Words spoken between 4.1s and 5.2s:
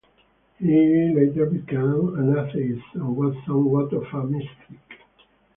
a mystic.